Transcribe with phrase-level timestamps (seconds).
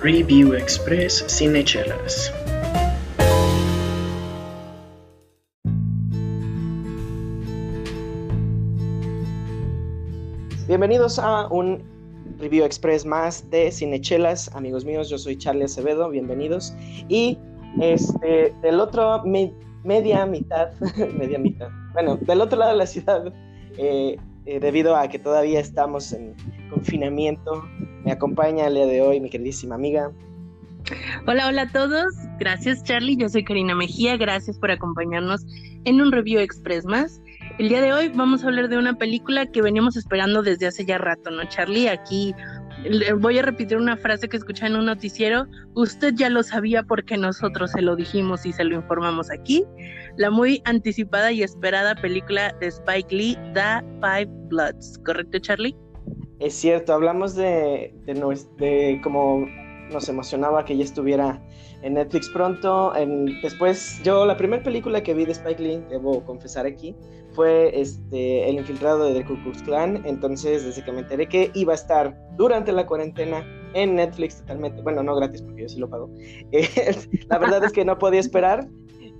[0.00, 2.32] Review Express Cinechelas.
[10.68, 11.82] Bienvenidos a un
[12.38, 15.10] Review Express más de Cinechelas, amigos míos.
[15.10, 16.72] Yo soy Charlie Acevedo, bienvenidos.
[17.08, 17.36] Y
[17.80, 20.70] este, del otro, media mitad,
[21.18, 23.32] media mitad, bueno, del otro lado de la ciudad,
[23.76, 26.36] eh, eh, debido a que todavía estamos en
[26.70, 27.64] confinamiento,
[28.04, 30.12] me acompaña el día de hoy mi queridísima amiga.
[31.26, 32.06] Hola, hola a todos.
[32.38, 33.16] Gracias, Charlie.
[33.16, 34.16] Yo soy Karina Mejía.
[34.16, 35.44] Gracias por acompañarnos
[35.84, 37.20] en un review express más.
[37.58, 40.84] El día de hoy vamos a hablar de una película que veníamos esperando desde hace
[40.84, 41.88] ya rato, ¿no, Charlie?
[41.88, 42.34] Aquí
[43.18, 45.46] voy a repetir una frase que escuché en un noticiero.
[45.74, 49.64] Usted ya lo sabía porque nosotros se lo dijimos y se lo informamos aquí.
[50.16, 54.98] La muy anticipada y esperada película de Spike Lee, The Five Bloods.
[55.04, 55.76] ¿Correcto, Charlie?
[56.40, 58.14] Es cierto, hablamos de, de,
[58.58, 59.46] de cómo
[59.90, 61.42] nos emocionaba que ya estuviera
[61.82, 62.94] en Netflix pronto.
[62.94, 66.94] En, después, yo la primera película que vi de Spike Lee, debo confesar aquí,
[67.32, 70.02] fue este, El infiltrado de The Ku Klux Klan.
[70.04, 73.44] Entonces, desde que me enteré que iba a estar durante la cuarentena
[73.74, 76.10] en Netflix totalmente, bueno, no gratis porque yo sí lo pago.
[77.28, 78.66] la verdad es que no podía esperar.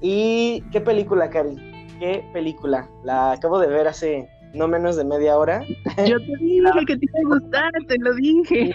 [0.01, 1.57] ¿Y qué película, Cari?
[1.99, 2.89] ¿Qué película?
[3.05, 5.65] La acabo de ver hace no menos de media hora.
[6.07, 8.75] Yo te dije que te iba a gustar, te lo dije.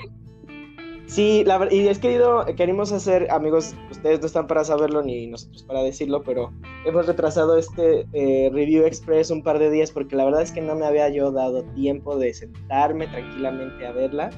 [1.05, 5.63] Sí, la, y es querido, queremos hacer, amigos, ustedes no están para saberlo ni nosotros
[5.63, 6.51] para decirlo, pero
[6.85, 10.61] hemos retrasado este eh, Review Express un par de días porque la verdad es que
[10.61, 14.29] no me había yo dado tiempo de sentarme tranquilamente a verla,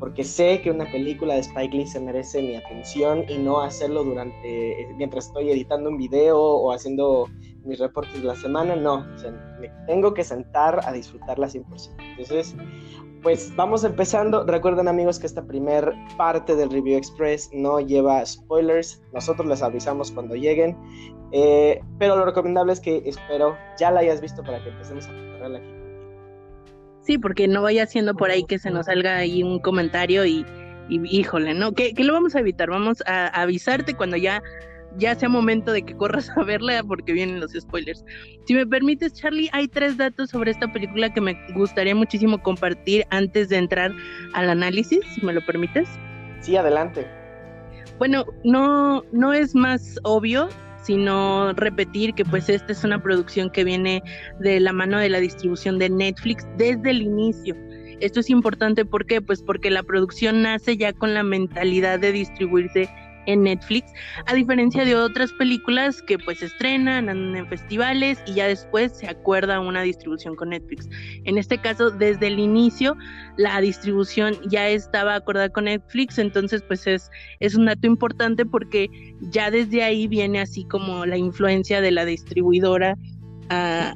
[0.00, 4.02] porque sé que una película de Spike Lee se merece mi atención y no hacerlo
[4.02, 7.28] durante, mientras estoy editando un video o haciendo
[7.64, 9.06] mis reportes de la semana, no,
[9.60, 11.94] me tengo que sentar a disfrutarla 100%.
[12.18, 12.54] Entonces,
[13.22, 14.44] pues vamos empezando.
[14.44, 19.00] Recuerden amigos que esta primer parte del Review Express no lleva spoilers.
[19.12, 20.76] Nosotros les avisamos cuando lleguen.
[21.32, 25.10] Eh, pero lo recomendable es que espero ya la hayas visto para que empecemos a
[25.10, 25.68] prepararla aquí.
[27.02, 30.44] Sí, porque no vaya siendo por ahí que se nos salga ahí un comentario y,
[30.88, 31.72] híjole, ¿no?
[31.72, 32.70] Que, que, lo vamos a evitar.
[32.70, 34.42] Vamos a avisarte cuando ya
[34.98, 38.04] ya sea momento de que corras a verla porque vienen los spoilers.
[38.46, 43.04] Si me permites, Charlie, hay tres datos sobre esta película que me gustaría muchísimo compartir
[43.10, 43.92] antes de entrar
[44.34, 45.88] al análisis, si me lo permites.
[46.40, 47.06] Sí, adelante.
[47.98, 50.48] Bueno, no, no es más obvio,
[50.82, 54.02] sino repetir que pues esta es una producción que viene
[54.40, 57.56] de la mano de la distribución de Netflix desde el inicio.
[58.00, 59.20] Esto es importante, ¿por qué?
[59.20, 62.88] Pues porque la producción nace ya con la mentalidad de distribuirse
[63.26, 63.92] en Netflix,
[64.26, 69.08] a diferencia de otras películas que pues estrenan, andan en festivales y ya después se
[69.08, 70.88] acuerda una distribución con Netflix.
[71.24, 72.96] En este caso, desde el inicio,
[73.36, 77.10] la distribución ya estaba acordada con Netflix, entonces pues es,
[77.40, 78.88] es un dato importante porque
[79.20, 82.96] ya desde ahí viene así como la influencia de la distribuidora
[83.48, 83.94] a,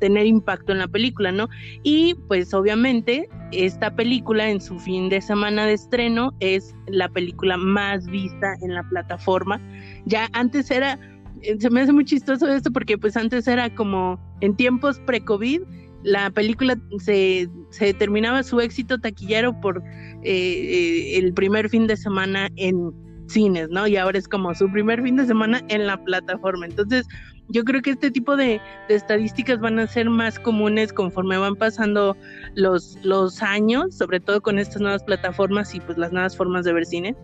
[0.00, 1.48] tener impacto en la película, ¿no?
[1.84, 7.56] Y pues obviamente esta película en su fin de semana de estreno es la película
[7.56, 9.60] más vista en la plataforma.
[10.06, 10.98] Ya antes era,
[11.42, 15.62] eh, se me hace muy chistoso esto porque pues antes era como en tiempos pre-COVID,
[16.02, 19.82] la película se, se, determinaba su éxito taquillero por
[20.22, 22.92] eh, eh, el primer fin de semana en
[23.26, 23.86] cines, ¿no?
[23.86, 26.66] Y ahora es como su primer fin de semana en la plataforma.
[26.66, 27.06] Entonces,
[27.48, 32.16] yo creo que este tipo de, estadísticas van a ser más comunes conforme van pasando
[32.54, 36.72] los, los años, sobre todo con estas nuevas plataformas y pues las nuevas formas de
[36.72, 37.16] ver cine.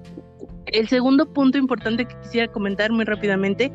[0.66, 3.72] El segundo punto importante que quisiera comentar muy rápidamente,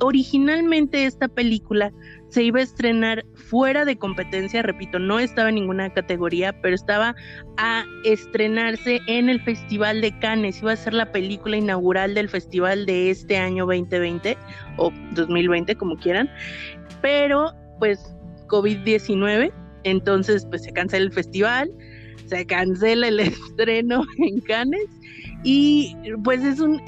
[0.00, 1.92] originalmente esta película
[2.34, 7.14] se iba a estrenar fuera de competencia, repito, no estaba en ninguna categoría, pero estaba
[7.58, 12.86] a estrenarse en el Festival de Cannes, iba a ser la película inaugural del festival
[12.86, 14.36] de este año 2020
[14.78, 16.28] o 2020, como quieran,
[17.00, 18.00] pero pues
[18.48, 19.52] COVID-19,
[19.84, 21.70] entonces pues se cancela el festival,
[22.26, 24.88] se cancela el estreno en Cannes.
[25.44, 25.94] Y
[26.24, 26.80] pues es un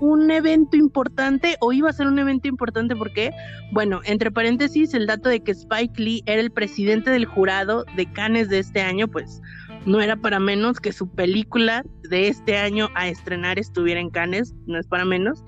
[0.00, 3.30] un evento importante o iba a ser un evento importante porque,
[3.72, 8.10] bueno, entre paréntesis, el dato de que Spike Lee era el presidente del jurado de
[8.12, 9.40] Cannes de este año, pues
[9.86, 14.54] no era para menos que su película de este año a estrenar estuviera en Cannes,
[14.66, 15.44] no es para menos,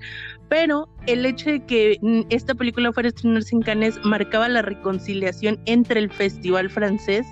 [0.49, 1.99] pero el hecho de que
[2.29, 7.25] esta película fuera a estrenarse en Cannes marcaba la reconciliación entre el festival francés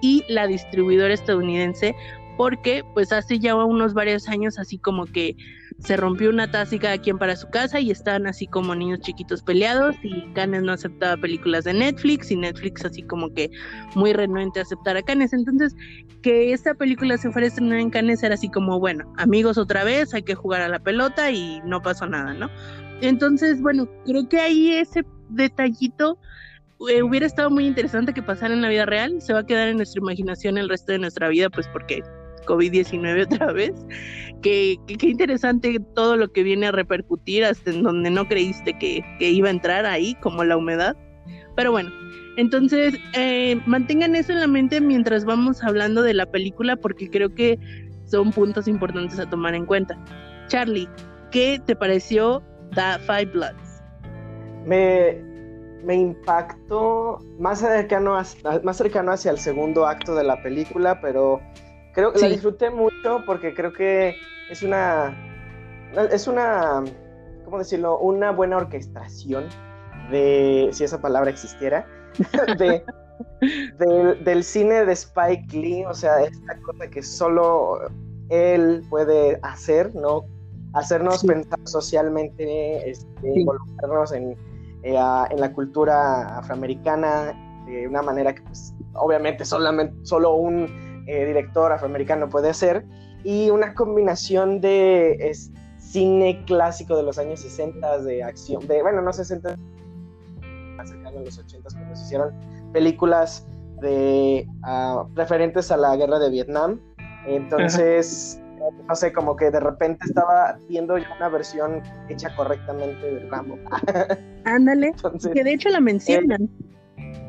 [0.00, 1.94] y la distribuidora estadounidense
[2.36, 5.36] porque pues hace ya unos varios años así como que
[5.78, 9.00] se rompió una taza y cada quien para su casa y estaban así como niños
[9.00, 13.50] chiquitos peleados y Canes no aceptaba películas de Netflix y Netflix así como que
[13.94, 15.32] muy renuente a aceptar a Canes.
[15.32, 15.74] Entonces,
[16.22, 19.84] que esta película se fuera a estrenar en Canes era así como, bueno, amigos otra
[19.84, 22.48] vez, hay que jugar a la pelota y no pasó nada, ¿no?
[23.00, 26.18] Entonces, bueno, creo que ahí ese detallito
[26.88, 29.68] eh, hubiera estado muy interesante que pasara en la vida real, se va a quedar
[29.68, 32.02] en nuestra imaginación el resto de nuestra vida, pues porque
[32.42, 33.72] COVID-19 otra vez.
[34.42, 39.04] Qué, qué, interesante todo lo que viene a repercutir hasta en donde no creíste que,
[39.18, 40.96] que iba a entrar ahí, como la humedad.
[41.54, 41.90] Pero bueno,
[42.36, 47.34] entonces eh, mantengan eso en la mente mientras vamos hablando de la película porque creo
[47.34, 47.58] que
[48.06, 49.98] son puntos importantes a tomar en cuenta.
[50.48, 50.88] Charlie,
[51.30, 52.42] ¿qué te pareció
[52.74, 53.82] The Five Bloods?
[54.64, 55.20] Me,
[55.84, 58.18] me impactó más cercano,
[58.62, 61.40] más cercano hacia el segundo acto de la película, pero
[61.92, 64.16] Creo que la disfruté mucho porque creo que
[64.50, 65.14] es una,
[66.10, 66.82] es una,
[67.44, 67.98] ¿cómo decirlo?
[67.98, 69.44] Una buena orquestación
[70.10, 71.86] de, si esa palabra existiera,
[72.58, 72.82] de,
[74.24, 77.78] del cine de Spike Lee, o sea, esta cosa que solo
[78.30, 80.24] él puede hacer, ¿no?
[80.72, 84.32] Hacernos pensar socialmente, este, involucrarnos en,
[84.82, 84.96] eh,
[85.30, 87.34] en la cultura afroamericana
[87.66, 92.84] de una manera que, pues, obviamente solamente, solo un eh, director afroamericano puede hacer,
[93.24, 95.32] y una combinación de
[95.78, 99.56] cine clásico de los años 60 de acción, de, bueno, no 60,
[100.76, 102.32] más cercano a los 80 cuando se hicieron
[102.72, 103.46] películas
[103.80, 106.80] de uh, referentes a la guerra de Vietnam.
[107.26, 108.40] Entonces,
[108.88, 113.58] no sé, como que de repente estaba viendo una versión hecha correctamente de Rambo.
[114.44, 114.94] Ándale,
[115.34, 116.48] que de hecho la mencionan.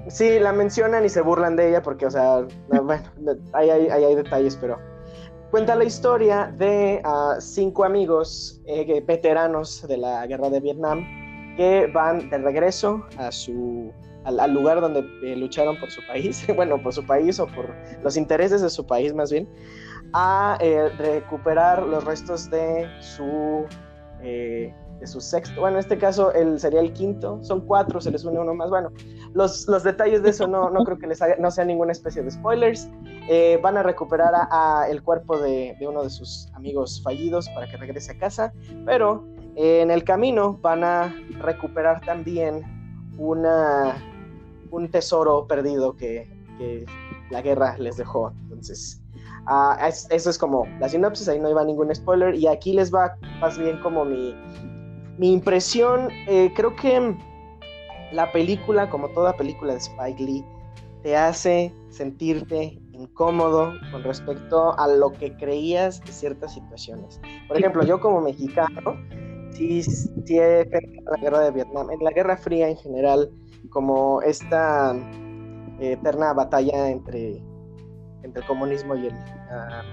[0.08, 3.04] Sí, la mencionan y se burlan de ella porque, o sea, bueno,
[3.54, 4.78] ahí hay, detalles, pero
[5.50, 11.06] cuenta la historia de uh, cinco amigos eh, veteranos de la guerra de Vietnam
[11.56, 13.92] que van de regreso a su,
[14.26, 17.74] al, lugar donde eh, lucharon por su país, bueno, por su país o por
[18.04, 19.48] los intereses de su país más bien,
[20.14, 23.66] a eh, recuperar los restos de su
[25.08, 28.40] su sexto, bueno, en este caso él sería el quinto, son cuatro, se les une
[28.40, 28.92] uno más, bueno,
[29.34, 32.22] los, los detalles de eso no, no creo que les haga, no sea ninguna especie
[32.22, 32.90] de spoilers,
[33.30, 37.70] eh, van a recuperar a, el cuerpo de, de, uno de sus amigos fallidos para
[37.70, 38.54] que regrese a casa,
[38.86, 39.24] pero
[39.56, 42.64] eh, en el camino van a recuperar también
[43.18, 43.96] una,
[44.72, 46.86] un tesoro perdido que, que
[47.30, 49.00] la guerra les dejó, entonces...
[49.46, 49.76] Uh,
[50.10, 53.58] eso es como la sinopsis, ahí no iba ningún spoiler y aquí les va más
[53.58, 54.34] bien como mi,
[55.18, 57.16] mi impresión, eh, creo que
[58.12, 60.46] la película, como toda película de Spike Lee,
[61.02, 67.20] te hace sentirte incómodo con respecto a lo que creías de ciertas situaciones.
[67.48, 68.96] Por ejemplo, yo como mexicano,
[69.52, 69.82] sí,
[70.30, 70.66] he
[71.06, 73.30] la guerra de Vietnam, en la Guerra Fría en general,
[73.70, 74.96] como esta
[75.80, 77.44] eh, eterna batalla entre,
[78.24, 79.14] entre el comunismo y el...
[79.52, 79.84] Ah,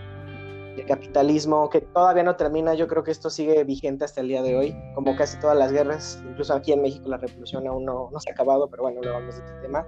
[0.76, 4.42] el capitalismo que todavía no termina, yo creo que esto sigue vigente hasta el día
[4.42, 8.08] de hoy, como casi todas las guerras, incluso aquí en México la revolución aún no,
[8.12, 9.86] no se ha acabado, pero bueno, luego vamos de este tema.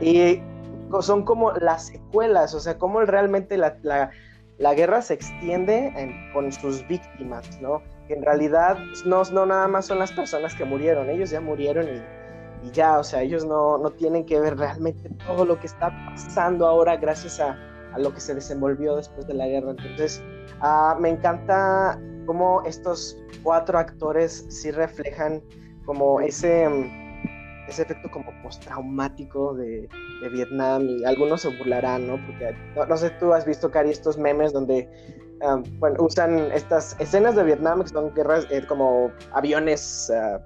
[0.00, 0.42] Y
[1.00, 4.10] son como las secuelas, o sea, cómo realmente la, la,
[4.58, 5.92] la guerra se extiende
[6.32, 7.82] con sus víctimas, ¿no?
[8.08, 11.86] Que en realidad no, no nada más son las personas que murieron, ellos ya murieron
[11.88, 15.66] y, y ya, o sea, ellos no, no tienen que ver realmente todo lo que
[15.66, 17.56] está pasando ahora gracias a
[17.96, 19.70] a lo que se desenvolvió después de la guerra.
[19.70, 20.22] Entonces,
[20.62, 25.42] uh, me encanta cómo estos cuatro actores sí reflejan
[25.86, 26.66] como ese,
[27.68, 29.88] ese efecto como postraumático de,
[30.20, 32.18] de Vietnam y algunos se burlarán, ¿no?
[32.26, 32.54] Porque
[32.86, 34.88] no, sé, tú has visto, Cari, estos memes donde
[35.42, 40.38] um, bueno, usan estas escenas de Vietnam que son guerras eh, como aviones uh,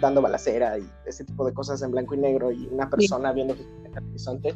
[0.00, 3.54] dando balacera y ese tipo de cosas en blanco y negro y una persona viendo
[3.54, 4.54] el horizonte.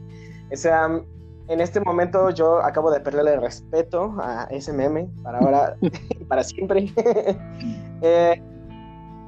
[0.52, 0.88] O sea,
[1.50, 6.24] en este momento yo acabo de perderle el respeto a ese meme para ahora y
[6.24, 6.92] para siempre.
[8.02, 8.42] Eh,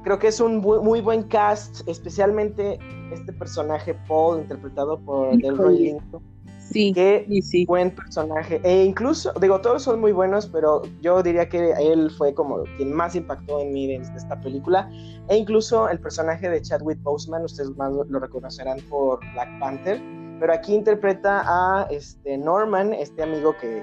[0.03, 2.79] creo que es un muy, buen cast, especialmente
[3.11, 6.23] este personaje Paul, interpretado por Delroy Lindo.
[6.57, 7.67] Sí, qué sí.
[7.67, 8.59] buen personaje.
[8.63, 12.91] E incluso, digo, todos son muy buenos, pero yo diría que él fue como quien
[12.91, 14.89] más impactó en mí de esta película.
[15.29, 20.01] E incluso el personaje de Chadwick Boseman, ustedes más lo reconocerán por Black Panther
[20.43, 23.81] pero aquí interpreta a este Norman, este amigo que,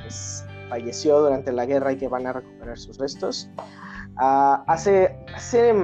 [0.00, 3.50] pues, falleció durante la guerra y que van a recuperar sus restos.
[4.16, 5.74] Ah, hace, hace,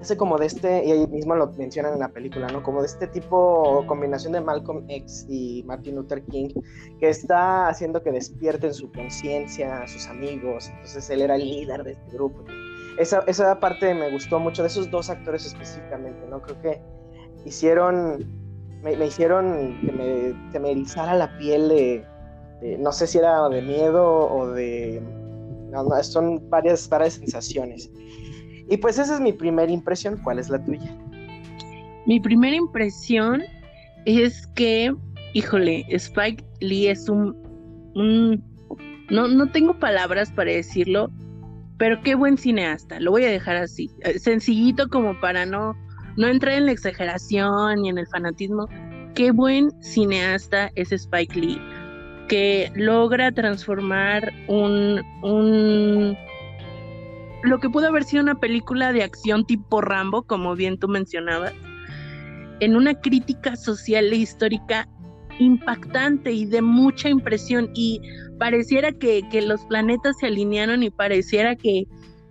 [0.00, 2.60] hace como de este, y ahí mismo lo mencionan en la película, ¿no?
[2.64, 6.48] Como de este tipo, combinación de Malcolm X y Martin Luther King,
[6.98, 11.92] que está haciendo que despierten su conciencia, sus amigos, entonces él era el líder de
[11.92, 12.44] este grupo.
[12.98, 16.42] Esa, esa parte me gustó mucho de esos dos actores específicamente, ¿no?
[16.42, 16.82] Creo que
[17.44, 18.26] hicieron,
[18.82, 19.78] me, hicieron
[20.50, 22.06] que me, erizara la piel de,
[22.78, 25.02] no sé si era de miedo o de,
[25.70, 27.90] no, no, son varias, varias sensaciones.
[28.70, 30.20] Y pues esa es mi primera impresión.
[30.22, 30.94] ¿Cuál es la tuya?
[32.06, 33.42] Mi primera impresión
[34.04, 34.94] es que,
[35.32, 37.36] híjole, Spike Lee es un,
[39.10, 41.10] no, no tengo palabras para decirlo,
[41.78, 43.00] pero qué buen cineasta.
[43.00, 45.76] Lo voy a dejar así, eh, sencillito como para no,
[46.16, 48.68] no entrar en la exageración ni en el fanatismo.
[49.14, 51.60] Qué buen cineasta es Spike Lee,
[52.28, 56.16] que logra transformar un, un
[57.42, 61.54] lo que pudo haber sido una película de acción tipo Rambo, como bien tú mencionabas,
[62.60, 64.88] en una crítica social e histórica
[65.38, 68.00] impactante y de mucha impresión y
[68.38, 71.84] pareciera que, los planetas se alinearon y pareciera que,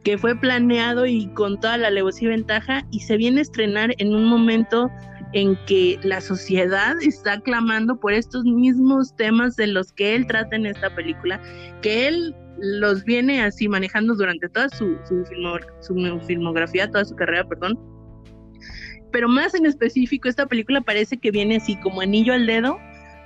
[0.07, 3.93] que fue planeado y con toda la alevosía y ventaja y se viene a estrenar
[3.97, 4.89] en un momento
[5.33, 10.55] en que la sociedad está clamando por estos mismos temas de los que él trata
[10.55, 11.41] en esta película,
[11.81, 15.25] que él los viene así manejando durante toda su, su,
[16.25, 17.77] filmografía, toda su carrera, perdón.
[19.11, 22.77] Pero más en específico, esta película parece que viene así como anillo al dedo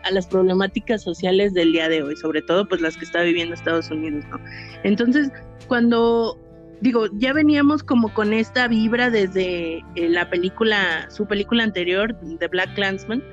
[0.03, 3.53] a las problemáticas sociales del día de hoy, sobre todo pues las que está viviendo
[3.53, 4.39] Estados Unidos, ¿no?
[4.83, 5.29] Entonces,
[5.67, 6.39] cuando
[6.81, 12.47] digo, ya veníamos como con esta vibra desde eh, la película, su película anterior, The
[12.47, 13.23] Black Clansman,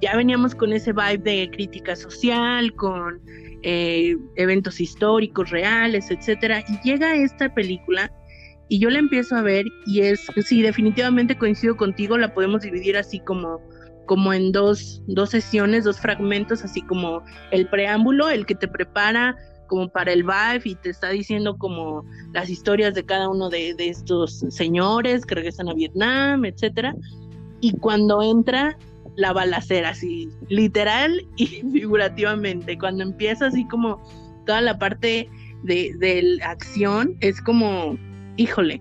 [0.00, 3.20] ya veníamos con ese vibe de crítica social, con
[3.62, 6.64] eh, eventos históricos reales, etcétera.
[6.68, 8.10] Y llega esta película
[8.68, 12.96] y yo la empiezo a ver y es, sí, definitivamente coincido contigo, la podemos dividir
[12.96, 13.60] así como
[14.06, 19.36] como en dos, dos sesiones, dos fragmentos, así como el preámbulo, el que te prepara
[19.66, 23.74] como para el vibe y te está diciendo como las historias de cada uno de,
[23.74, 26.94] de estos señores que regresan a Vietnam, etcétera.
[27.60, 28.76] Y cuando entra
[29.16, 32.78] la balacera, así, literal y figurativamente.
[32.78, 34.02] Cuando empieza así como
[34.44, 35.28] toda la parte
[35.64, 37.98] de, de acción, es como,
[38.36, 38.80] híjole,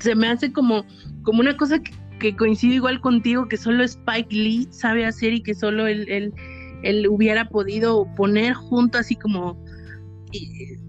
[0.00, 0.84] se me hace como,
[1.22, 1.92] como una cosa que,
[2.36, 6.32] coincide igual contigo, que solo Spike Lee sabe hacer y que solo él, él,
[6.84, 9.58] él hubiera podido poner junto así como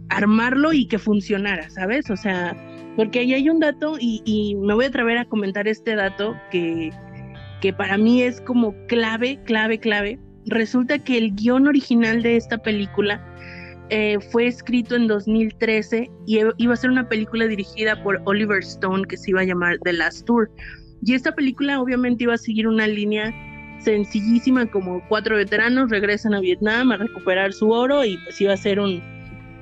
[0.10, 2.10] armarlo y que funcionara, ¿sabes?
[2.10, 2.56] O sea,
[2.96, 6.92] porque ahí hay un dato y, me voy a atrever a comentar este dato que,
[7.62, 10.20] que para mí es como clave, clave, clave.
[10.46, 13.24] Resulta que el guion original de esta película
[13.90, 18.60] eh, fue escrito en 2013 y e, iba a ser una película dirigida por Oliver
[18.60, 20.50] Stone que se iba a llamar The Last Tour.
[21.04, 23.34] Y esta película obviamente iba a seguir una línea
[23.86, 28.58] sencillísima como cuatro veteranos regresan a Vietnam a recuperar su oro y pues iba a
[28.58, 29.02] ser un,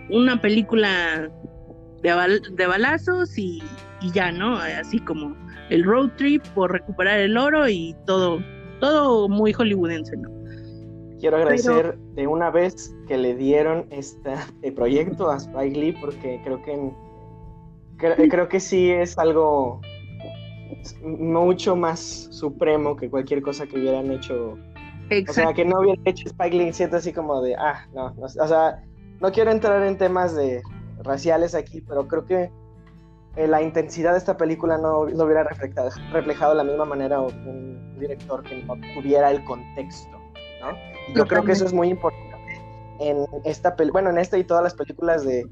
[0.10, 1.30] una película
[2.02, 3.62] de, de balazos y,
[4.02, 4.58] y ya, ¿no?
[4.58, 5.36] Así como
[5.70, 8.40] el road trip por recuperar el oro y todo,
[8.80, 10.30] todo muy hollywoodense, ¿no?
[11.20, 14.36] Quiero agradecer de una vez que le dieron este
[14.76, 16.92] proyecto a Spike Lee porque creo que
[17.98, 19.80] creo, que sí es algo
[21.02, 22.00] mucho más
[22.32, 24.58] supremo que cualquier cosa que hubieran hecho.
[25.10, 25.32] Exacto.
[25.32, 28.26] O sea, que no hubieran hecho Spike Lee, siento así como de, ah, no, no,
[28.26, 28.84] o sea,
[29.20, 30.62] no quiero entrar en temas de
[31.04, 32.52] raciales aquí, pero creo que
[33.36, 37.20] eh, la intensidad de esta película no, no hubiera reflejado, reflejado, de la misma manera
[37.20, 40.12] un director que no tuviera el contexto,
[40.62, 41.16] ¿no?
[41.16, 42.34] yo creo que eso es muy importante
[43.00, 45.46] en esta bueno, en esta y todas las películas de,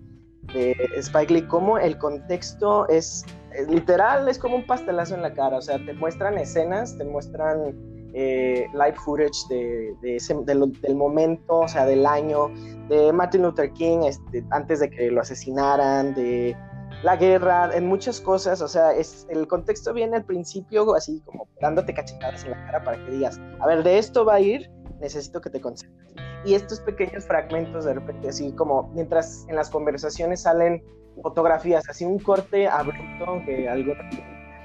[0.53, 3.25] de Spike Lee, como el contexto es,
[3.69, 7.75] literal, es como un pastelazo en la cara, o sea, te muestran escenas, te muestran
[8.13, 12.49] eh, live footage de, de del momento, o sea, del año,
[12.89, 16.55] de Martin Luther King, este, antes de que lo asesinaran, de
[17.03, 21.47] la guerra, en muchas cosas, o sea, es, el contexto viene al principio así como
[21.59, 24.69] dándote cachetadas en la cara para que digas, a ver, de esto va a ir,
[24.99, 26.13] necesito que te concentres.
[26.45, 30.83] Y estos pequeños fragmentos de repente, así como mientras en las conversaciones salen
[31.21, 33.97] fotografías, así un corte abrupto que algunos,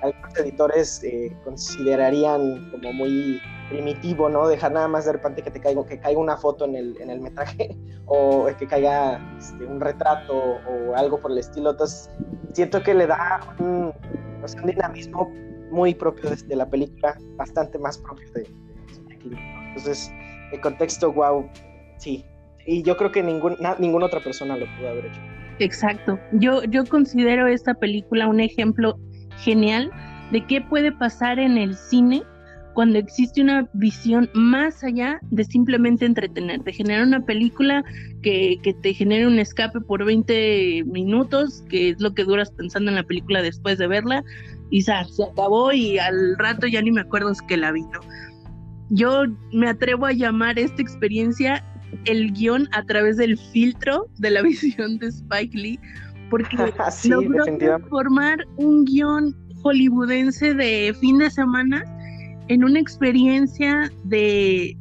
[0.03, 4.47] algunos editores eh, considerarían como muy primitivo, ¿no?
[4.47, 7.11] Dejar nada más de repente que te caiga, que caiga una foto en el, en
[7.11, 7.76] el metraje
[8.07, 11.71] o que caiga este, un retrato o algo por el estilo.
[11.71, 12.11] Entonces,
[12.53, 13.93] siento que le da un,
[14.65, 15.33] dinamismo
[15.71, 19.37] muy propio de, la película, bastante más propio de, de
[19.69, 20.11] Entonces,
[20.53, 21.49] el contexto, wow,
[21.99, 22.25] sí.
[22.67, 25.21] Y yo creo que ningún, ninguna otra persona lo pudo haber hecho.
[25.59, 26.19] Exacto.
[26.33, 28.99] Yo, yo considero esta película un ejemplo
[29.39, 29.91] genial
[30.33, 32.23] de qué puede pasar en el cine
[32.75, 37.83] cuando existe una visión más allá de simplemente entretener, de generar una película
[38.23, 42.91] que, que, te genere un escape por 20 minutos, que es lo que duras pensando
[42.91, 44.23] en la película después de verla,
[44.71, 47.83] y se acabó y al rato ya ni me acuerdo que la vi,
[48.91, 49.23] Yo
[49.55, 51.65] me atrevo a llamar esta experiencia
[52.05, 55.81] el guion a través del filtro de la visión de Spike Lee,
[56.31, 56.57] porque
[56.90, 61.85] sí, logró transformar un guion hollywoodense de fin de semana
[62.49, 64.76] en una experiencia de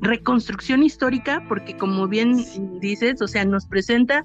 [0.00, 2.44] reconstrucción histórica, porque como bien
[2.80, 4.24] dices, o sea, nos presenta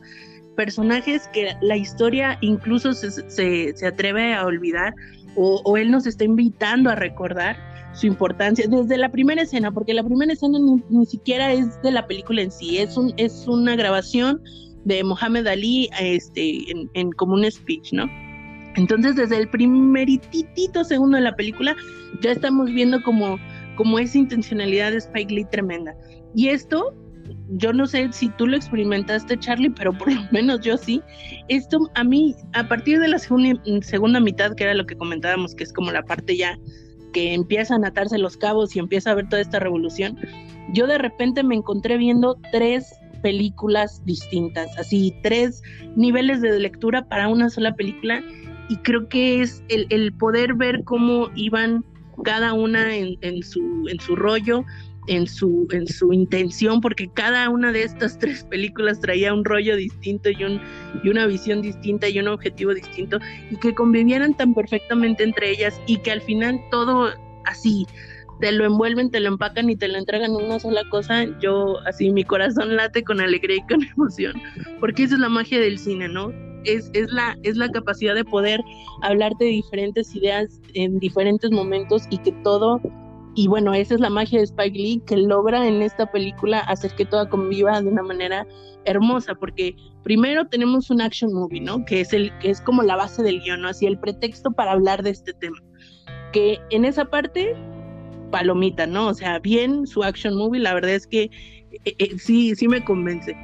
[0.56, 4.94] personajes que la historia incluso se, se, atreve a olvidar
[5.36, 7.56] o, o, él nos está invitando a recordar
[8.00, 11.92] su importancia desde la primera escena, porque la primera escena ni, ni siquiera es de
[11.92, 14.42] la película en sí, es, un, es una grabación
[14.86, 18.06] de Mohamed Ali este, en, en como un speech, ¿no?
[18.76, 21.76] Entonces, desde el primeritito segundo de la película,
[22.22, 23.38] ya estamos viendo como,
[23.76, 25.94] como esa intencionalidad de Spike Lee tremenda.
[26.34, 26.96] Y esto,
[27.50, 31.02] yo no sé si tú lo experimentaste, Charlie, pero por lo menos yo sí.
[31.50, 35.56] Esto a mí, a partir de la segunda, segunda mitad, que era lo que comentábamos,
[35.56, 36.58] que es como la parte ya
[37.12, 40.18] que empiezan a atarse los cabos y empieza a ver toda esta revolución,
[40.74, 45.62] yo de repente me encontré viendo tres películas distintas, así tres
[45.96, 48.24] niveles de lectura para una sola película
[48.70, 51.84] y creo que es el, poder ver cómo iban
[52.24, 54.64] cada una en su rollo,
[55.10, 59.76] en su, en su intención, porque cada una de estas tres películas traía un rollo
[59.76, 60.62] distinto y, un,
[61.04, 65.82] y una visión distinta y un objetivo distinto, y que convivieran tan perfectamente entre ellas
[65.88, 67.10] y que al final todo
[67.46, 67.88] así
[68.40, 71.80] te lo envuelven, te lo empacan y te lo entregan en una sola cosa, yo
[71.88, 74.34] así mi corazón late con alegría y con emoción,
[74.80, 76.32] porque esa es la magia del cine, ¿no?
[76.66, 78.62] es, es, la, es la capacidad de poder
[79.02, 82.82] hablar de diferentes ideas en diferentes momentos y que todo,
[83.36, 86.94] y bueno, esa es la magia de Spike Lee, que logra en esta película hacer
[86.96, 88.46] que todo conviva de una manera
[88.86, 91.86] hermosa, porque primero tenemos un action movie, ¿no?
[91.86, 93.70] Que es, el, que es como la base del guion, ¿no?
[93.70, 95.58] Así el pretexto para hablar de este tema.
[96.34, 97.56] Que en esa parte,
[98.32, 99.08] palomita, ¿no?
[99.08, 101.24] O sea, bien su action movie, la verdad es que
[101.86, 103.36] eh, eh, sí, sí me convence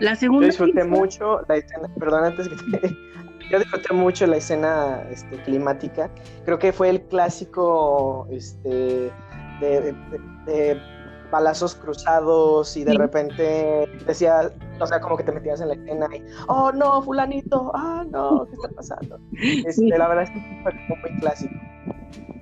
[0.00, 0.46] la segunda.
[0.46, 2.96] Yo disfruté mucho la escena, perdón, antes que te,
[3.50, 6.10] Yo disfruté mucho la escena este, climática.
[6.44, 9.10] Creo que fue el clásico este,
[9.70, 9.94] de,
[10.46, 10.80] de,
[11.30, 16.06] balazos cruzados y de repente decía, o sea, como que te metías en la escena
[16.14, 19.18] y, oh no, fulanito, ah no, ¿qué está pasando?
[19.66, 21.54] Este, La verdad es que fue muy clásico.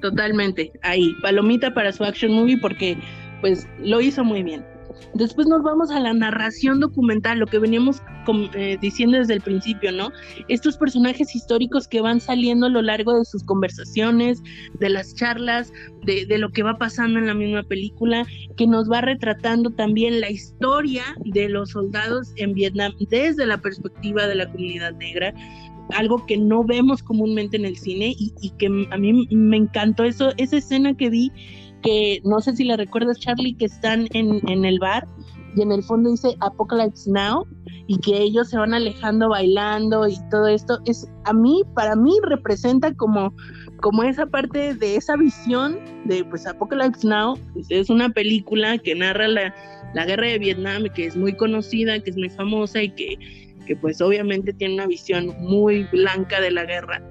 [0.00, 2.98] Totalmente, ahí, palomita para su action movie porque
[3.40, 4.64] pues lo hizo muy bien.
[5.14, 8.02] Después nos vamos a la narración documental, lo que veníamos
[8.54, 10.10] eh, diciendo desde el principio, ¿no?
[10.48, 14.42] Estos personajes históricos que van saliendo a lo largo de sus conversaciones,
[14.78, 15.72] de las charlas,
[16.04, 18.24] de, de lo que va pasando en la misma película,
[18.56, 24.26] que nos va retratando también la historia de los soldados en Vietnam desde la perspectiva
[24.26, 25.34] de la comunidad negra,
[25.94, 30.04] algo que no vemos comúnmente en el cine y, y, que a mí me encantó
[30.04, 31.32] eso, esa escena que vi
[31.82, 35.06] que no sé si le recuerdas, Charlie, que están en, en el bar
[35.56, 37.46] y en el fondo dice Apocalypse Now
[37.86, 40.78] y que ellos se van alejando bailando y todo esto.
[40.86, 43.34] Es a mí para mí representa como
[43.80, 48.94] como esa parte de esa visión de pues Apocalypse Now pues, es una película que
[48.94, 49.54] narra la,
[49.94, 53.76] la guerra de Vietnam que es muy conocida que es muy famosa y que, que
[53.76, 57.02] pues obviamente tiene una visión muy blanca de la guerra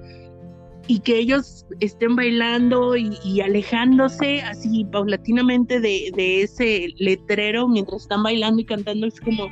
[0.90, 8.60] y que ellos estén bailando y, alejándose así paulatinamente de, ese letrero mientras están bailando
[8.60, 9.46] y cantando, es como,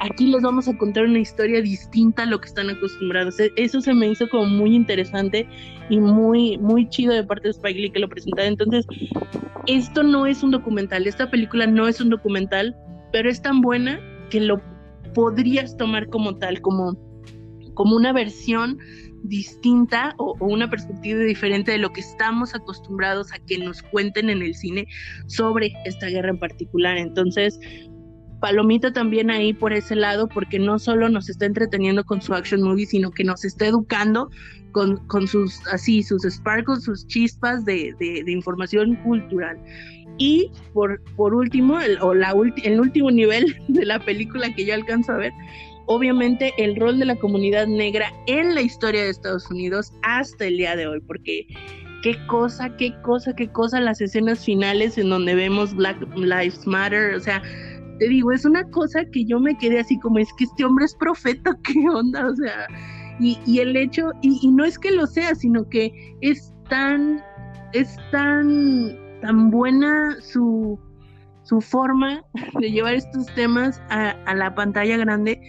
[0.00, 3.40] aquí les vamos a contar una historia distinta a lo que están acostumbrados.
[3.40, 5.48] E, eso se me hizo como muy interesante
[5.88, 8.46] y muy, muy chido de parte de Spike Lee que lo presentaba.
[8.46, 8.86] Entonces,
[9.66, 12.76] esto no es un documental, esta película no es un documental,
[13.10, 14.60] pero es tan buena que lo
[15.14, 16.94] podrías tomar como tal, como,
[17.74, 18.78] como una versión
[19.24, 24.42] distinta o, una perspectiva diferente de lo que estamos acostumbrados a que nos cuenten en
[24.42, 24.86] el cine
[25.26, 26.98] sobre esta guerra en particular.
[26.98, 27.58] Entonces,
[28.40, 32.62] Palomita también ahí por ese lado, porque no solo nos está entreteniendo con su action
[32.62, 34.30] movie, sino que nos está educando
[34.72, 39.58] con, con sus, así, sus sparkles, sus chispas de, de, información cultural.
[40.18, 42.34] Y por, por último, el, o la
[42.64, 45.32] el último nivel de la película que yo alcanzo a ver,
[45.86, 50.56] obviamente el rol de la comunidad negra en la historia de Estados Unidos hasta el
[50.56, 51.46] día de hoy, porque
[52.02, 57.14] qué cosa, qué cosa, qué cosa las escenas finales en donde vemos Black Lives Matter,
[57.14, 57.42] o sea,
[57.98, 60.84] te digo, es una cosa que yo me quedé así como es que este hombre
[60.84, 62.66] es profeta, qué onda, o sea,
[63.20, 67.22] Y, y el hecho, y, no es que lo sea, sino que es tan,
[67.72, 70.78] es tan, tan buena su,
[71.44, 72.22] su forma
[72.60, 75.40] de llevar estos temas a la pantalla grande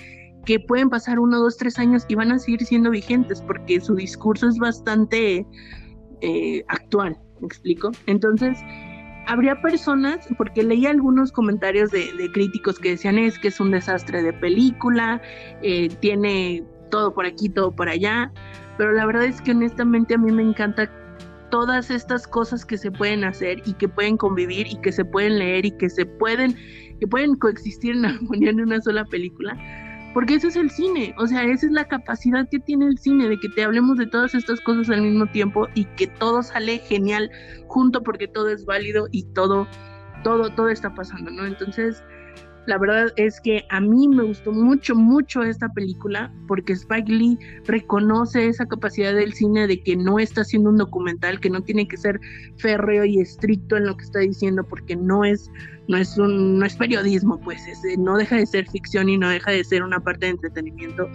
[0.45, 3.95] que pueden pasar uno, dos, tres años y van a seguir siendo vigentes porque su
[3.95, 5.45] discurso es bastante
[6.21, 7.91] eh, actual, ¿me explico?
[8.05, 8.57] Entonces,
[9.27, 14.21] habría personas, porque leí algunos comentarios de, críticos que decían es que es un desastre
[14.21, 15.21] de película,
[15.61, 18.31] eh, tiene todo por aquí, todo por allá,
[18.77, 20.89] pero la verdad es que honestamente a mí me encanta
[21.49, 25.39] todas estas cosas que se pueden hacer y que pueden convivir y que se pueden
[25.39, 26.55] leer y que se pueden,
[26.99, 29.57] que pueden coexistir en armonía en una sola película
[30.15, 33.27] porque eso es el cine, o sea, esa es la capacidad que tiene el cine
[33.27, 36.77] de que te hablemos de todas estas cosas al mismo tiempo y que todo sale
[36.79, 37.29] genial
[37.67, 39.67] junto porque todo es válido y todo,
[40.23, 41.45] todo, todo está pasando, ¿no?
[41.45, 42.01] Entonces,
[42.67, 47.37] la verdad es que a mí me gustó mucho, mucho esta película porque Spike Lee
[47.65, 51.87] reconoce esa capacidad del cine de que no está haciendo un documental, que no tiene
[51.87, 52.19] que ser
[52.57, 55.51] férreo y estricto en lo que está diciendo porque no es,
[55.87, 57.61] no es, un, no es periodismo, pues
[57.99, 61.07] no deja de ser ficción y no deja de ser una parte de entretenimiento,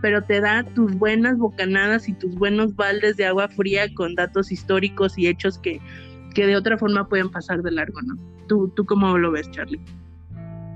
[0.00, 4.50] pero te da tus buenas bocanadas y tus buenos baldes de agua fría con datos
[4.50, 5.80] históricos y hechos que,
[6.34, 8.16] que de otra forma pueden pasar de largo, ¿no?
[8.48, 9.80] ¿Tú, tú cómo lo ves, Charlie?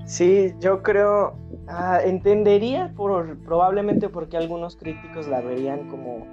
[0.09, 1.35] Sí, yo creo,
[1.67, 6.25] ah, entendería por, probablemente porque algunos críticos la verían como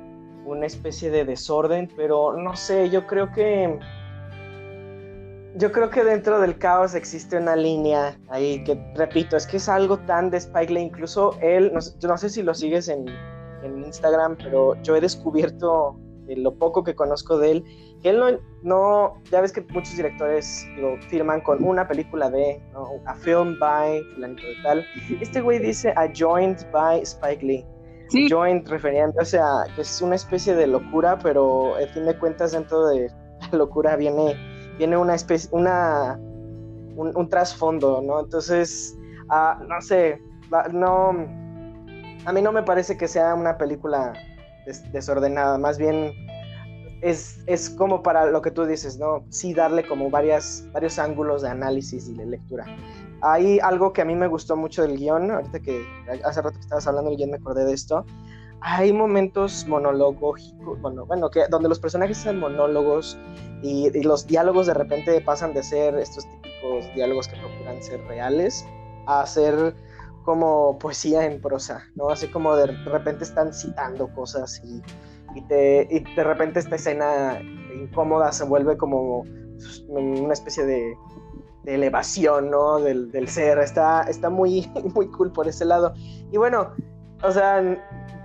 [0.47, 3.79] una especie de desorden, pero no sé, yo creo que
[5.57, 9.69] yo creo que dentro del caos existe una línea ahí que, repito, es que es
[9.69, 13.05] algo tan de Spike Lee, incluso él, no, no sé si lo sigues en,
[13.63, 17.65] en Instagram, pero yo he descubierto de lo poco que conozco de él,
[18.03, 18.27] que él no,
[18.63, 22.89] no, ya ves que muchos directores lo firman con una película de, ¿no?
[23.07, 24.87] a film by fulanito de tal.
[25.21, 27.67] Este güey dice a joint by Spike Lee.
[28.09, 28.29] Sí.
[28.31, 32.87] Joint refiriéndose a que es una especie de locura, pero a fin de cuentas dentro
[32.87, 33.09] de
[33.51, 34.37] la locura viene,
[34.79, 36.17] viene una especie, una,
[36.97, 38.21] un, trasfondo, ¿no?
[38.21, 38.97] Entonces,
[39.29, 40.21] uh, no sé,
[40.73, 41.09] no,
[42.27, 44.13] a mí no me parece que sea una película
[44.93, 46.13] desordenada, más bien
[47.03, 49.25] es, es, como para lo que tú dices, ¿no?
[49.31, 52.65] Sí darle como varias, varios ángulos de análisis y de lectura.
[53.23, 55.85] Hay algo que a mí me gustó mucho del guion, ahorita que
[56.25, 58.05] hace rato que estabas hablando del guion me acordé de esto.
[58.61, 63.19] Hay momentos monológicos, bueno, bueno que, donde los personajes hacen monólogos
[63.63, 68.03] y, y, los diálogos de repente pasan de ser estos típicos diálogos que procuran ser
[68.07, 68.67] reales
[69.07, 69.75] a ser
[70.25, 72.09] como poesía en prosa, ¿no?
[72.09, 74.83] Así como de repente están citando cosas y,
[75.37, 77.41] y, te, y de repente esta escena
[77.75, 79.25] incómoda se vuelve como
[79.89, 80.97] una especie de,
[81.65, 82.81] de elevación, ¿no?
[82.81, 83.59] Del, del, ser.
[83.59, 85.95] Está, está muy, muy cool por ese lado.
[86.33, 86.73] Y bueno,
[87.23, 87.63] o sea,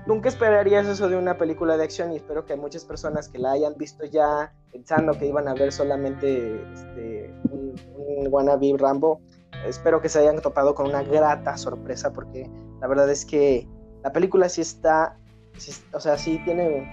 [0.05, 3.51] nunca esperarías eso de una película de acción y espero que muchas personas que la
[3.51, 9.21] hayan visto ya pensando que iban a ver solamente este, un, un wannabe Rambo,
[9.67, 13.67] espero que se hayan topado con una grata sorpresa porque la verdad es que
[14.03, 15.17] la película sí está,
[15.93, 16.87] o sea, sí tiene,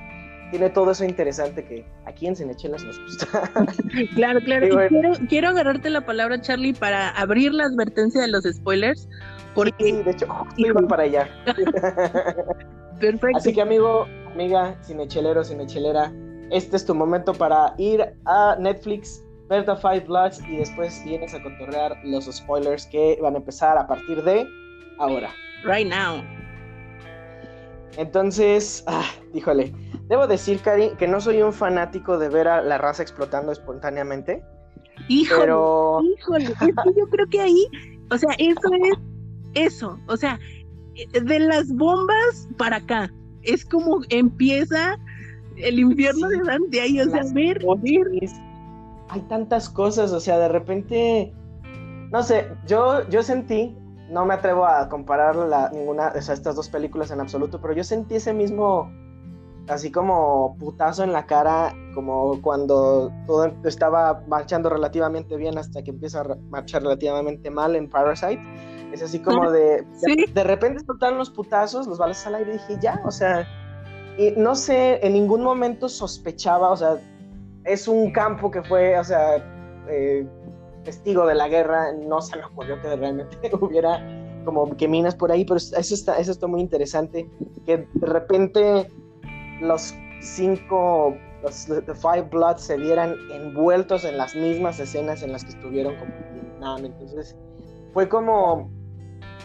[0.50, 3.50] tiene todo eso interesante que aquí en Cenechelas nos gusta.
[4.14, 4.66] claro, claro.
[4.66, 9.08] Y quiero, quiero agarrarte la palabra, Charlie, para abrir la advertencia de los spoilers.
[9.54, 9.84] Porque...
[9.84, 11.28] Sí, de hecho, iba para allá.
[13.00, 13.36] Perfecto.
[13.36, 16.12] Así que, amigo, amiga, cinechelero, cinechelera,
[16.50, 21.34] este es tu momento para ir a Netflix ver The Five Bloods y después vienes
[21.34, 24.46] a cotorrear los spoilers que van a empezar a partir de
[24.98, 25.30] ahora.
[25.64, 26.22] Right now.
[27.96, 29.72] Entonces, ah, híjole,
[30.08, 34.42] debo decir, Cari, que no soy un fanático de ver a la raza explotando espontáneamente.
[35.08, 36.00] Híjole, pero...
[36.02, 37.66] híjole, es que yo creo que ahí,
[38.10, 38.98] o sea, eso es
[39.54, 40.38] eso, o sea,
[41.22, 43.10] de las bombas para acá,
[43.42, 44.98] es como empieza
[45.56, 48.06] el infierno de Dante ahí, o sea, ver, ver
[49.10, 51.32] hay tantas cosas, o sea, de repente,
[52.10, 53.76] no sé, yo, yo sentí,
[54.10, 57.84] no me atrevo a comparar la, ninguna de estas dos películas en absoluto, pero yo
[57.84, 58.90] sentí ese mismo,
[59.68, 65.90] así como putazo en la cara, como cuando todo estaba marchando relativamente bien hasta que
[65.90, 68.40] empieza a marchar relativamente mal en Parasite.
[68.92, 72.58] Es así como de, de, de repente soltaron los putazos, los balas al aire y
[72.58, 73.46] dije, ya, o sea,
[74.16, 76.98] y no sé, en ningún momento sospechaba, o sea,
[77.64, 79.36] es un campo que fue, o sea,
[79.88, 80.26] eh,
[80.84, 84.02] testigo de la guerra, no se me ocurrió que realmente hubiera
[84.44, 87.28] como que minas por ahí, pero eso está, eso está muy interesante,
[87.66, 88.90] que de repente
[89.60, 95.44] los cinco, los The Five Bloods se vieran envueltos en las mismas escenas en las
[95.44, 97.36] que estuvieron como Entonces,
[97.92, 98.70] fue como,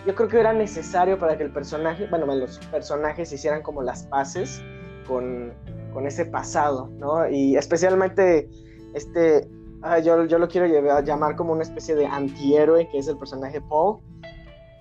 [0.06, 4.04] yo creo que era necesario para que el personaje, bueno, los personajes hicieran como las
[4.08, 4.62] paces
[5.08, 5.54] con,
[5.94, 7.30] con ese pasado, ¿no?
[7.30, 8.50] Y especialmente
[8.94, 9.48] este,
[9.82, 13.18] ah, yo, yo lo quiero llevar, llamar como una especie de antihéroe, que es el
[13.18, 14.00] personaje Paul.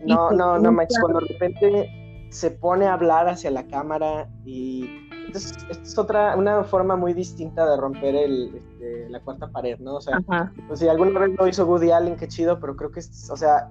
[0.04, 5.01] No, no, no, Max, cuando de repente se pone a hablar hacia la cámara y
[5.26, 9.78] entonces, esta es otra, una forma muy distinta de romper el, este, la cuarta pared,
[9.78, 9.96] ¿no?
[9.96, 10.20] O sea,
[10.68, 13.36] pues si alguna vez lo hizo Woody Allen, qué chido, pero creo que, es, o
[13.36, 13.70] sea,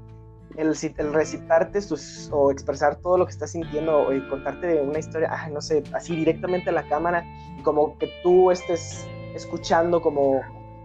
[0.57, 5.29] el, el recitarte sus, o expresar todo lo que estás sintiendo o contarte una historia,
[5.31, 7.23] ah, no sé, así directamente a la cámara,
[7.63, 10.41] como que tú estés escuchando como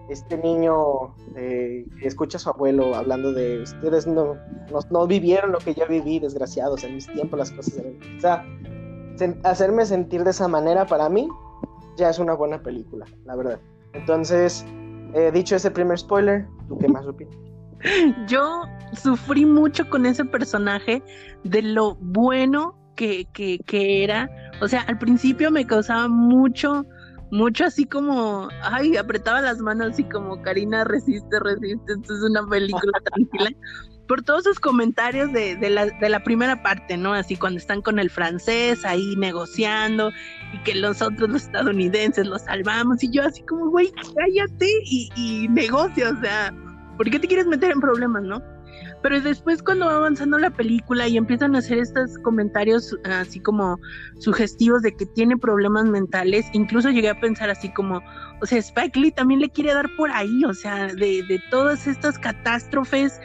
[0.09, 4.37] este niño eh, escucha a su abuelo hablando de ustedes no,
[4.90, 7.98] no, vivieron lo que yo viví, desgraciados, en mis tiempos las cosas eran...
[8.16, 8.44] O sea,
[9.44, 11.29] hacerme sentir de esa manera para mí
[11.96, 13.61] ya es una buena película, la verdad.
[13.92, 14.64] Entonces,
[15.14, 17.35] eh, dicho ese primer spoiler, ¿tú qué más opinas?
[18.29, 21.02] Yo sufrí mucho con ese personaje
[21.44, 24.29] de lo bueno que, que, que era.
[24.61, 26.85] O sea, al principio me causaba mucho,
[27.31, 32.46] mucho así como, ay, apretaba las manos así como Karina resiste, resiste, esto es una
[32.46, 33.50] película tranquila.
[34.06, 37.12] Por todos sus comentarios de, de, la, de la primera parte, ¿no?
[37.12, 40.12] Así cuando están con el francés ahí negociando
[40.52, 45.10] y que los otros, los estadounidenses, los salvamos y yo así como, güey, cállate y,
[45.16, 46.54] y negocia, o sea,
[46.96, 48.42] ¿por qué te quieres meter en problemas, no?
[49.02, 53.78] Pero después cuando va avanzando la película y empiezan a hacer estos comentarios así como
[54.18, 58.02] sugestivos de que tiene problemas mentales, incluso llegué a pensar así como,
[58.40, 61.86] o sea, Spike Lee también le quiere dar por ahí, o sea, de, de todas
[61.86, 63.20] estas catástrofes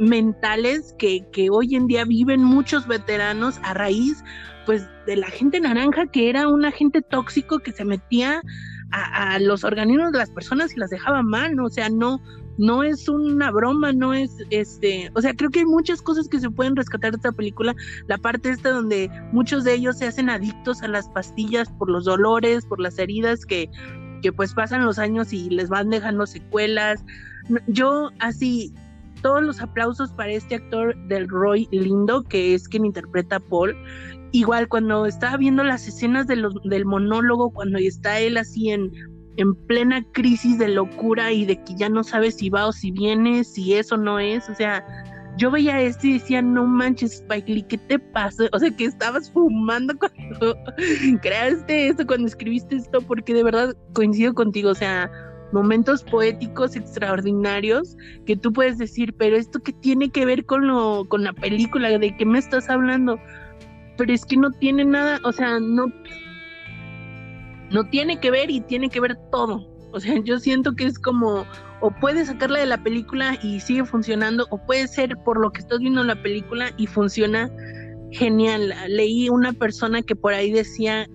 [0.00, 4.24] mentales que, que hoy en día viven muchos veteranos a raíz
[4.66, 8.42] pues de la gente naranja que era un agente tóxico que se metía
[8.92, 12.20] a, a, los organismos de las personas y las dejaba mal, o sea, no,
[12.60, 16.38] no es una broma, no es este, o sea, creo que hay muchas cosas que
[16.38, 17.74] se pueden rescatar de esta película,
[18.06, 22.04] la parte esta donde muchos de ellos se hacen adictos a las pastillas por los
[22.04, 23.70] dolores, por las heridas que,
[24.22, 27.02] que pues pasan los años y les van dejando secuelas.
[27.66, 28.74] Yo así,
[29.22, 33.76] todos los aplausos para este actor del Roy Lindo, que es quien interpreta a Paul.
[34.32, 38.90] Igual cuando estaba viendo las escenas del monólogo, cuando está él así en
[39.36, 42.90] en plena crisis de locura y de que ya no sabes si va o si
[42.90, 44.84] viene, si es o no es, o sea,
[45.38, 48.44] yo veía esto y decía, no manches, Spike Lee, ¿qué te pasa?
[48.52, 50.56] O sea, que estabas fumando cuando
[51.22, 55.10] creaste esto, cuando escribiste esto, porque de verdad coincido contigo, o sea,
[55.52, 61.04] momentos poéticos extraordinarios que tú puedes decir, pero esto que tiene que ver con lo,
[61.08, 63.18] con la película, de qué me estás hablando,
[63.96, 65.92] pero es que no tiene nada, o sea, no,
[67.70, 69.66] no tiene que ver y tiene que ver todo.
[69.92, 71.44] O sea, yo siento que es como,
[71.80, 75.60] o puedes sacarla de la película y sigue funcionando, o puede ser por lo que
[75.60, 77.50] estás viendo en la película y funciona
[78.12, 78.72] genial.
[78.88, 81.08] Leí una persona que por ahí decía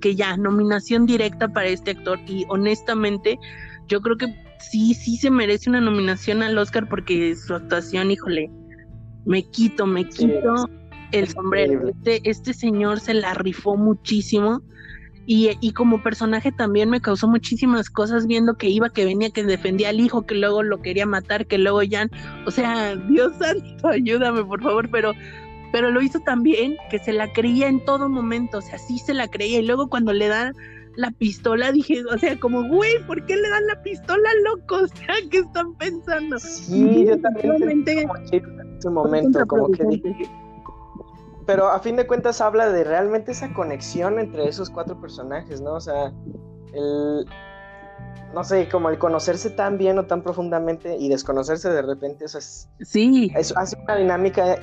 [0.00, 3.38] que ya, nominación directa para este actor y honestamente
[3.90, 8.50] yo creo que sí, sí se merece una nominación al Oscar porque su actuación, híjole,
[9.26, 10.70] me quito, me quito
[11.12, 11.88] el sombrero.
[11.88, 14.62] Este, este señor se la rifó muchísimo
[15.26, 19.90] y, como personaje también me causó muchísimas cosas viendo que iba, que venía, que defendía
[19.90, 22.08] al hijo, que luego lo quería matar, que luego ya,
[22.46, 25.12] o sea, Dios santo, ayúdame por favor, pero,
[25.72, 29.14] pero lo hizo también, que se la creía en todo momento, o sea, sí se
[29.14, 30.52] la creía, y luego cuando le da
[31.00, 34.76] la pistola dije, o sea, como, güey, ¿por qué le dan la pistola, loco?
[34.82, 36.38] O sea, ¿qué están pensando?
[36.38, 37.84] Sí, yo también en
[38.78, 40.30] ese momento, como que dije
[41.50, 45.74] pero a fin de cuentas habla de realmente esa conexión entre esos cuatro personajes, ¿no?
[45.74, 46.12] O sea,
[46.72, 47.26] el,
[48.32, 52.38] no sé, como el conocerse tan bien o tan profundamente y desconocerse de repente, eso
[52.38, 52.68] es...
[52.82, 53.32] Sí.
[53.34, 54.58] Eso hace una dinámica,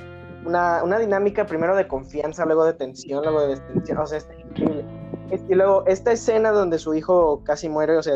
[0.46, 4.34] una, una dinámica primero de confianza, luego de tensión, luego de destensión, o sea, está
[4.34, 4.84] increíble.
[5.30, 8.14] Y luego esta escena donde su hijo casi muere, o sea,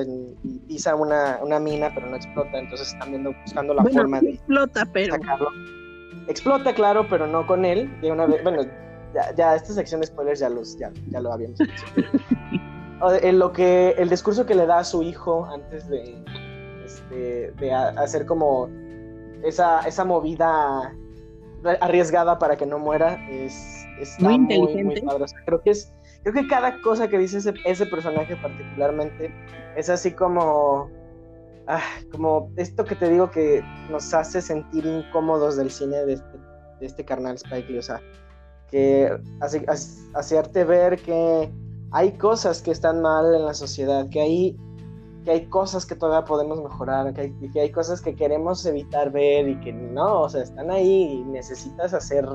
[0.67, 4.87] pisa una, una mina pero no explota, entonces están viendo, buscando la forma de explota,
[4.93, 5.15] pero...
[5.15, 5.51] sacarlo
[6.29, 7.91] Explota, claro, pero no con él.
[8.01, 8.63] De una vez, bueno,
[9.13, 11.85] ya, ya esta sección de spoilers ya, los, ya, ya lo habíamos dicho.
[13.23, 16.17] en lo que, el discurso que le da a su hijo antes de,
[16.85, 18.69] este, de hacer como
[19.43, 20.95] esa, esa movida
[21.81, 23.87] arriesgada para que no muera es,
[24.21, 25.03] muy inteligente.
[25.45, 25.93] creo que es
[26.23, 29.33] creo que cada cosa que dice ese, ese personaje particularmente
[29.77, 30.91] es así como
[31.67, 36.39] ah, como esto que te digo que nos hace sentir incómodos del cine de este,
[36.81, 38.01] de este carnal Spike o sea,
[38.71, 39.65] que hace,
[40.15, 41.53] hacerte ver que
[41.91, 44.57] hay cosas que están mal en la sociedad, que hay
[45.25, 49.13] que hay cosas que todavía podemos mejorar, que hay, que hay cosas que queremos evitar
[49.13, 52.27] ver y que no, o sea, están ahí y necesitas hacer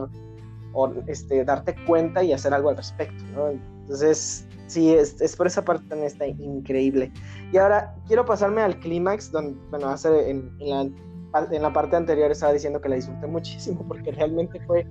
[0.74, 3.50] o este, darte cuenta y hacer algo al respecto, ¿no?
[3.50, 7.12] Entonces, sí, es, es por esa parte también está increíble.
[7.52, 10.96] Y ahora quiero pasarme al clímax, donde, bueno, hace en, en,
[11.32, 14.86] la, en la parte anterior estaba diciendo que la disfruté muchísimo porque realmente fue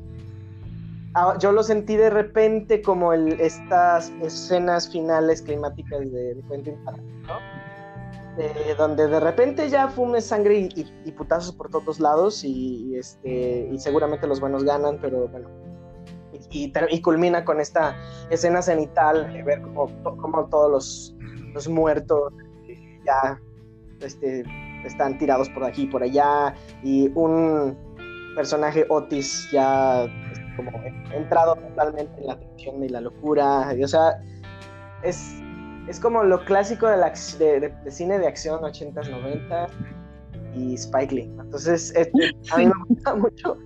[1.18, 7.38] Ah, yo lo sentí de repente como el, estas escenas finales climáticas de, Quentin Tarantino,
[8.36, 12.98] eh, donde de repente ya fume sangre y, y, putazos por todos lados y, y,
[12.98, 15.48] este, y seguramente los buenos ganan, pero bueno.
[16.50, 17.96] Y, culmina con esta
[18.30, 21.16] escena cenital, ver como, como todos los,
[21.52, 22.32] los muertos
[23.04, 23.40] ya
[24.00, 24.44] este,
[24.84, 27.76] están tirados por aquí y por allá, y un
[28.34, 30.06] personaje Otis ya
[30.56, 30.70] como
[31.12, 33.68] entrado totalmente en la tensión y la locura.
[33.82, 34.22] O sea,
[35.02, 35.34] es,
[35.88, 39.66] es como lo clásico de, la, de, cine de acción 80s, 90
[40.54, 41.34] y Spike Lee.
[41.38, 43.58] Entonces, este, a mí me gusta mucho.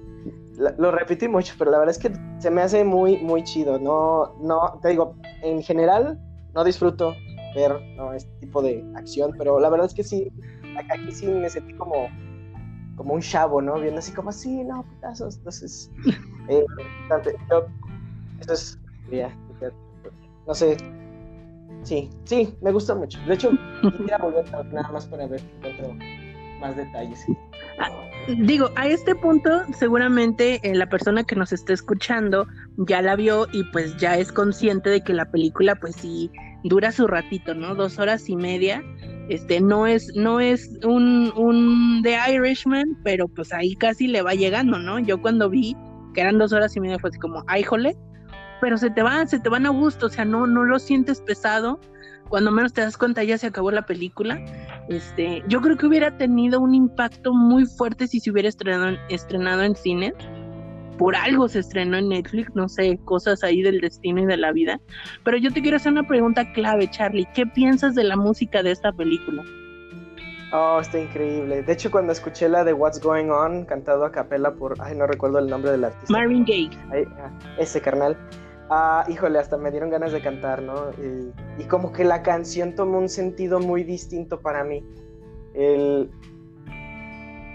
[0.61, 3.79] Lo, lo repetí mucho, pero la verdad es que se me hace muy, muy chido.
[3.79, 6.21] No, no, te digo, en general
[6.55, 7.15] no disfruto
[7.55, 8.13] ver ¿no?
[8.13, 10.31] este tipo de acción, pero la verdad es que sí,
[10.77, 12.09] aquí sí me sentí como
[12.97, 13.81] como un chavo, ¿no?
[13.81, 15.39] Viendo así como así, no, putazos.
[15.39, 15.91] Entonces,
[16.51, 16.67] eh,
[17.51, 17.67] yo,
[18.41, 18.79] eso es,
[19.11, 19.35] ya,
[20.47, 20.77] no sé,
[21.83, 23.19] sí, sí, me gusta mucho.
[23.27, 25.95] De hecho, quisiera volver a nada más para ver encuentro
[26.61, 27.25] más detalles.
[28.39, 33.47] Digo, a este punto seguramente eh, la persona que nos está escuchando ya la vio
[33.53, 36.31] y pues ya es consciente de que la película pues sí
[36.65, 37.75] dura su ratito, ¿no?
[37.75, 38.83] Dos horas y media
[39.31, 44.35] este no es, no es un, un The Irishman, pero pues ahí casi le va
[44.35, 44.99] llegando, ¿no?
[44.99, 45.77] Yo cuando vi
[46.15, 47.97] que eran dos horas y media fue así como, ay, jole,
[48.61, 51.21] pero se te van, se te van a gusto, o sea, no, no lo sientes
[51.21, 51.81] pesado.
[52.31, 54.43] Cuando menos te das cuenta ya se acabó la película.
[54.89, 59.63] Este, yo creo que hubiera tenido un impacto muy fuerte si se hubiera estrenado, estrenado
[59.63, 60.15] en cines
[61.01, 64.53] por algo se estrenó en Netflix, no sé, cosas ahí del destino y de la
[64.53, 64.79] vida.
[65.25, 67.27] Pero yo te quiero hacer una pregunta clave, Charlie.
[67.33, 69.43] ¿Qué piensas de la música de esta película?
[70.53, 71.63] Oh, está increíble.
[71.63, 75.07] De hecho, cuando escuché la de What's Going On, cantado a capela por, ay, no
[75.07, 76.13] recuerdo el nombre del artista.
[76.13, 76.71] Marvin Gaye.
[76.93, 78.15] Ay, ah, ese carnal.
[78.73, 80.93] Ah, híjole, hasta me dieron ganas de cantar, ¿no?
[81.59, 84.85] Y, como que la canción tomó un sentido muy distinto para mí.
[85.55, 86.09] El...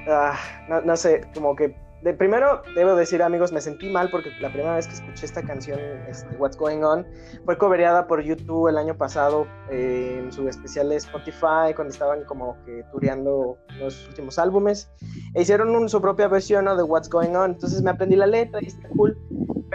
[0.10, 0.38] Ah,
[0.84, 1.74] no, sé, como que
[2.18, 5.80] primero, debo decir, amigos, me sentí mal porque la primera vez que escuché esta canción,
[6.10, 7.08] este, What's Going On,
[7.46, 12.26] fue cobereada por YouTube el año pasado eh, en su especial de Spotify, cuando estaban
[12.26, 14.92] como que tureando los últimos álbumes.
[15.34, 16.76] E hicieron su propia versión ¿no?
[16.76, 17.52] de What's Going On.
[17.52, 19.18] Entonces me aprendí la letra y está cool.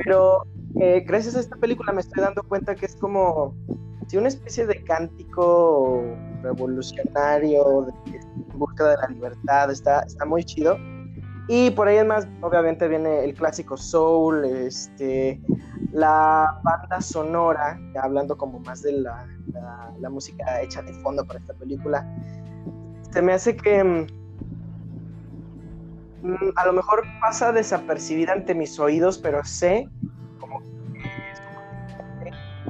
[0.04, 0.44] Pero
[0.78, 3.54] eh, gracias a esta película me estoy dando cuenta que es como
[4.06, 6.02] si una especie de cántico
[6.42, 9.70] revolucionario de, en busca de la libertad.
[9.70, 10.76] Está, está muy chido.
[11.48, 15.40] Y por ahí es más, obviamente viene el clásico soul, este,
[15.92, 19.26] la banda sonora, hablando como más de la,
[19.98, 22.06] la, música hecha de fondo para esta película,
[23.10, 24.06] se me hace que mm,
[26.54, 29.88] a lo mejor pasa desapercibida ante mis oídos, pero sé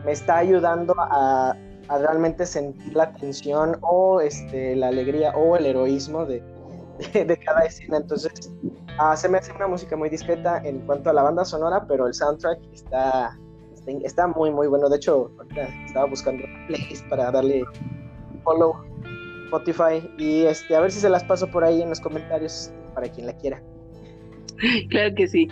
[0.04, 1.56] me está ayudando a,
[1.88, 6.42] a realmente sentir la tensión o este, la alegría o el heroísmo de,
[7.12, 7.98] de, de cada escena.
[7.98, 8.52] Entonces,
[8.98, 12.06] uh, se me hace una música muy discreta en cuanto a la banda sonora, pero
[12.06, 13.38] el soundtrack está,
[13.74, 14.88] está, está muy, muy bueno.
[14.88, 15.30] De hecho,
[15.86, 17.64] estaba buscando playlist para darle
[18.44, 18.74] follow
[19.46, 23.08] Spotify y este, a ver si se las paso por ahí en los comentarios para
[23.08, 23.60] quien la quiera.
[24.90, 25.48] Claro que sí.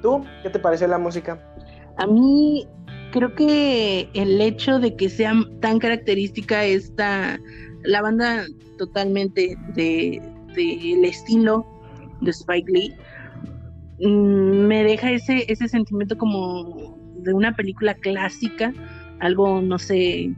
[0.00, 1.49] ¿Tú qué te pareció la música?
[2.00, 2.66] A mí
[3.12, 7.38] creo que el hecho de que sea tan característica esta
[7.84, 8.46] la banda
[8.78, 10.22] totalmente de
[10.54, 11.66] del de estilo
[12.22, 12.94] de Spike Lee
[14.00, 18.72] mmm, me deja ese ese sentimiento como de una película clásica
[19.18, 20.34] algo no sé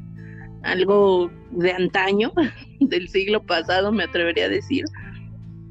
[0.65, 2.33] algo de antaño
[2.81, 4.85] del siglo pasado me atrevería a decir.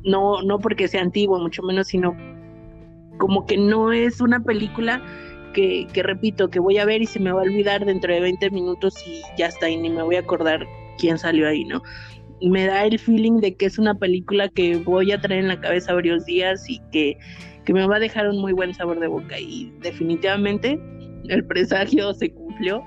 [0.06, 2.15] No no porque sea antiguo mucho menos sino
[3.17, 5.04] como que no es una película
[5.54, 8.20] que, que, repito, que voy a ver y se me va a olvidar dentro de
[8.20, 10.66] 20 minutos y ya está, y ni me voy a acordar
[10.98, 11.82] quién salió ahí, ¿no?
[12.42, 15.62] Me da el feeling de que es una película que voy a traer en la
[15.62, 17.18] cabeza varios días y que,
[17.66, 19.40] que me va a dejar un muy buen sabor de boca.
[19.40, 20.80] Y definitivamente
[21.28, 22.84] el presagio se cumplió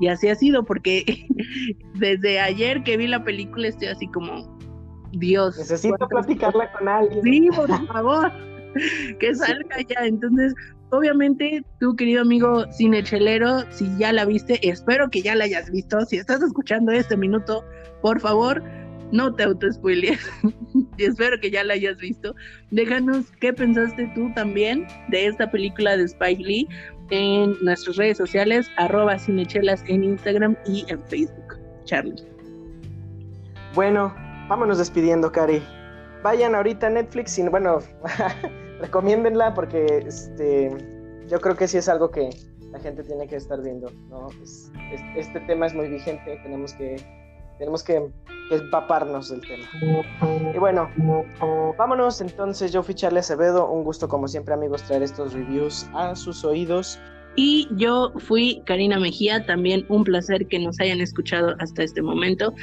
[0.00, 1.04] y así ha sido, porque
[1.94, 4.56] desde ayer que vi la película estoy así como,
[5.12, 5.56] Dios.
[5.58, 7.22] Necesito platicarla con alguien.
[7.22, 8.32] Sí, por favor.
[9.18, 10.06] que salga ya.
[10.06, 10.54] Entonces,
[10.90, 16.00] obviamente, tú, querido amigo cinechelero, si ya la viste, espero que ya la hayas visto.
[16.02, 17.64] Si estás escuchando este minuto,
[18.02, 18.62] por favor,
[19.12, 20.20] no te autospoilees.
[20.96, 22.34] y espero que ya la hayas visto.
[22.70, 26.68] Déjanos qué pensaste tú también de esta película de Spike Lee
[27.10, 31.58] en nuestras redes sociales, arroba cinechelas en Instagram y en Facebook.
[31.84, 32.16] Charlie.
[33.74, 34.12] Bueno,
[34.48, 35.62] vámonos despidiendo, Cari.
[36.22, 37.78] Vayan ahorita a Netflix y bueno,
[38.80, 40.70] recomiéndenla porque este,
[41.28, 42.30] yo creo que sí es algo que
[42.70, 44.28] la gente tiene que estar viendo, ¿no?
[45.16, 46.96] este tema es muy vigente, tenemos que,
[47.58, 48.10] tenemos que,
[48.50, 49.66] empaparnos del tema.
[50.54, 50.88] Y bueno,
[51.76, 56.14] vámonos entonces, yo fui Charlie Acevedo, un gusto como siempre amigos traer estos reviews a
[56.14, 57.00] sus oídos.
[57.36, 62.54] Y yo fui Karina Mejía, también un placer que nos hayan escuchado hasta este momento.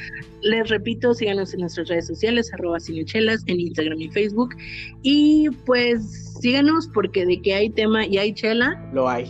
[0.41, 4.55] Les repito, síganos en nuestras redes sociales, arroba cinechelas, en Instagram y Facebook.
[5.03, 8.83] Y pues síganos porque de que hay tema y hay chela.
[8.93, 9.25] Lo hay.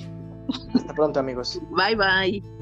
[0.74, 1.62] Hasta pronto amigos.
[1.72, 2.53] Bye bye.